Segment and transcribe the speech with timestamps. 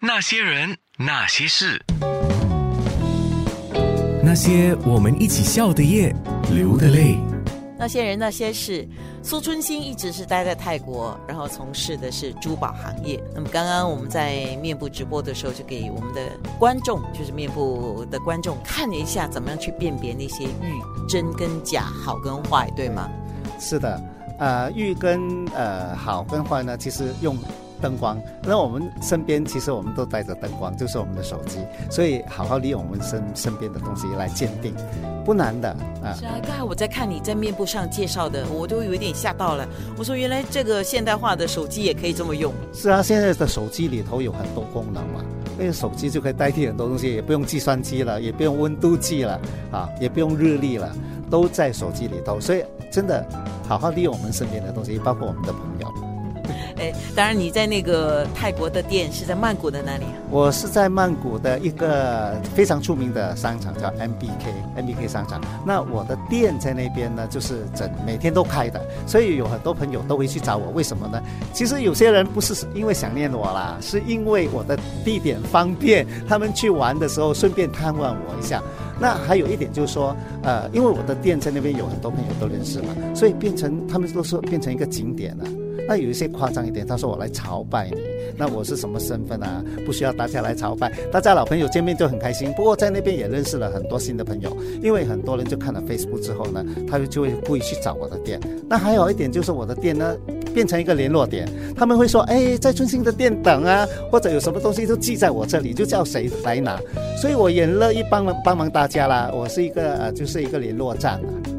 [0.00, 1.84] 那些人，那些事，
[4.22, 6.14] 那些我们一起笑的夜，
[6.52, 7.18] 流的泪。
[7.76, 8.88] 那些人那些事，
[9.24, 13.20] 苏春兴一直是待在泰国，然后从事的是珠宝行业。
[13.34, 16.30] 那么刚刚我们在面部直播的时候，就给我们的
[16.60, 23.10] 观众，就是面部的观众看了一下，怎么样去辨别那些玉真跟假，好跟坏，对吗？
[23.58, 24.00] 是的，
[24.38, 27.36] 呃，玉跟呃好跟坏呢，其实用。
[27.80, 31.58] 灯光，那我们身边其实我们都带着灯光，就是我们的手机，
[31.90, 34.74] 所以好好利用我们身身边的东西来鉴定，
[35.24, 35.68] 不难的
[36.02, 36.14] 啊。
[36.18, 39.66] 是啊，刚才我在看你在面部上介绍的，我都有一点吓到了。
[39.96, 42.52] 我说原来这个现代化的手机也可以这么用。
[42.72, 45.24] 是啊，现在的手机里头有很多功能嘛，
[45.58, 50.90] 那个手机就可以代替很多东西，也不用计算机了，也不用温度计了啊，也不用日历了，
[51.30, 52.40] 都在手机里头。
[52.40, 53.26] 所以真的
[53.66, 56.07] 好好利用我们身边的东西，包括我们的朋友。
[56.78, 60.04] 哎，当然，你在那个泰国的店是在曼谷的哪里？
[60.30, 65.40] 我是在曼谷的一个非常出名的商场，叫 MBK，MBK 商场。
[65.66, 70.70] 那我的店在那边呢，就是整每天都开的，所以有很多朋友都会去找我。
[70.70, 71.20] 为什么呢？
[71.52, 78.62] 其实有些人不是因为想念我啦，是因为我的地点方便，他们去玩的时候顺便探望我一下。
[79.00, 85.44] 那还有一点就是说，呃，因为我的店在那边有很多朋友都认识嘛，所以变成他们都说变成一个景点了。
[85.88, 87.96] 那有一些夸张一点，他说我来朝拜你，
[88.36, 89.64] 那我是什么身份啊？
[89.86, 92.52] 不需要大家来朝拜，大家老朋友见面就很开心。
[92.52, 98.38] 不过在那边也认识了很多新的朋友，因为很多人就看了 Facebook 之后呢，他就就会故意去找我的店。
[98.68, 100.14] 那还有一点就是我的店呢，
[100.52, 106.78] 变成一个联络点，他们会说，哎，在春兴的店等啊，或者有什么东西都寄在我这里，就叫谁来拿。
[107.16, 111.57] 所以我也乐意帮忙帮忙大家啦，我是一个呃，就是一个联络站啊。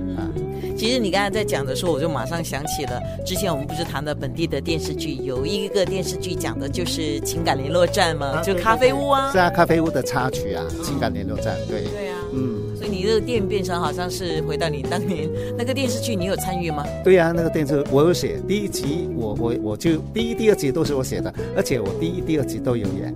[0.80, 9.30] 其实你刚才在讲的时候，我就马上想起了之前我们不是谈的本地的电视剧，有一个电视剧讲的就是情感联络站嘛，就咖啡屋啊。
[9.30, 11.84] 是啊，咖啡屋的插曲啊，情感联络站，对。
[11.84, 12.78] 对啊，嗯。
[12.78, 16.86] 所以你这个店变成好像是回到你当年那个电视剧，你有参与吗？
[17.04, 23.14] 对啊，那个电视我有写，第一集我我我就第一、第二集都是我写的，而且我第一、第二集都有演。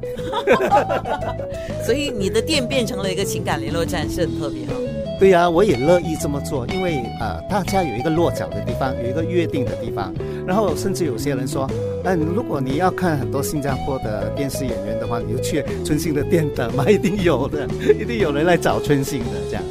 [1.85, 4.73] 所以你的店变成了一个情感联络站，是很特别哈。
[5.19, 10.13] 对呀，我也乐意这么做，因为呃，大家有一个落脚的地方，有一个约定的地方。
[10.45, 11.69] 然后甚至有些人说，
[12.03, 17.65] 嗯，如果你要看很多新加坡的电视演员的话，你就去春兴的店等嘛，一定有的，
[17.97, 19.63] 一定有人来找春兴的这样。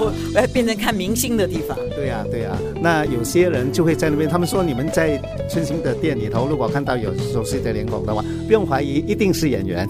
[0.00, 1.76] 我要变成看明星的地方。
[1.96, 2.56] 对呀，对呀。
[2.80, 9.88] 那有些人就会在那边，他们说你们在春兴的店里头，如果看到有熟悉的脸孔的话，不用怀疑，一定是演员。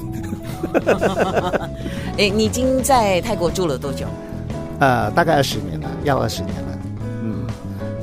[2.16, 4.06] 哎，你已经在泰国住了多久？
[4.78, 6.78] 呃，大概二十年了，要二十年了，
[7.22, 7.46] 嗯，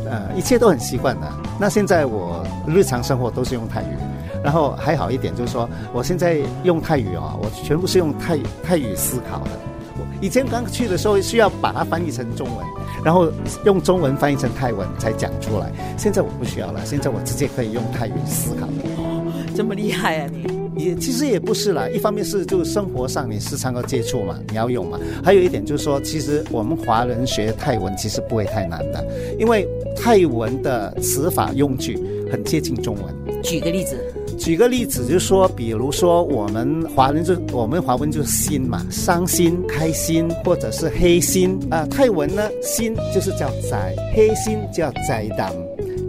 [0.06, 1.28] 呃，一切都很习惯的。
[1.60, 3.98] 那现在我日常生活都是用泰语，
[4.44, 9.52] 然后还好一点就是说，我现在用泰语啊，我全部是用泰泰语思考的。
[9.98, 12.66] 我以前刚去的时候需要把它翻译成中文，
[13.06, 13.32] 然后
[13.64, 15.72] 用中文翻译成泰文才讲出来。
[15.98, 18.68] 现在我不需要了，现在我直接可以用泰语思考。
[18.98, 19.24] 哦，
[19.56, 20.65] 这么厉害啊你！
[20.78, 25.00] 也其实也不是啦，一方面是就生活上你时常要接触嘛，你要用嘛。
[25.24, 29.06] 还有一点就是说，其实我们华人学泰文其实不会太难的，
[29.40, 31.98] 因为泰文的词法用句
[32.32, 33.42] 很接近中文。
[33.42, 33.98] 举个例子，
[34.38, 41.86] 举个例子就是说，比如说我们华人就我们华文就是心嘛，伤心、开心或者是黑心啊。
[41.90, 45.54] 泰文呢，心就是叫灾，黑心叫灾当。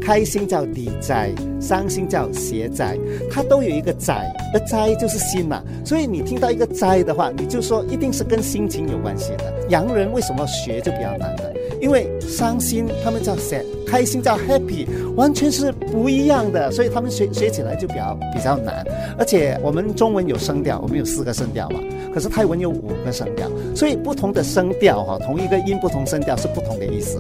[0.07, 2.97] 开心叫地灾，伤心叫邪灾，
[3.29, 5.61] 它都有一个灾，而灾就是心嘛。
[5.85, 9.53] 所以你听到一个灾的话，你就说一定是跟心情有关系的。
[9.69, 11.43] 洋人为什么学就比较难呢？
[11.81, 18.87] 因为伤心他们叫 sad，开心叫 happy，完全是不一样的，所以他们学学起来就比较比较难。
[19.19, 21.81] 而且我们中文有声调，我们有四个声调嘛，
[22.15, 27.19] 可是泰文有五个声调，所以不同的声调哈，同一个音不同声调是不同的意思。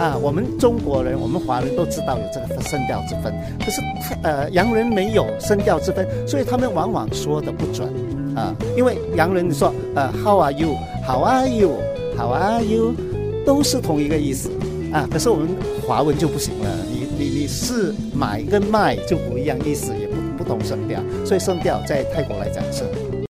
[0.00, 3.82] 啊，我们中国人，我们华人都知道有这个声调之分，可是
[4.22, 7.86] 呃，洋人没有声调之分，所以他们往往说的不准
[8.34, 8.56] 啊。
[8.78, 12.94] 因为洋人你说呃，How are you？How are you？How are you？
[13.44, 14.50] 都是同一个意思
[14.90, 15.06] 啊。
[15.12, 15.48] 可是我们
[15.86, 22.84] 华文就不行了，你你你是买跟卖就不一样意思，也不不同声调，所以声调在泰国来讲是。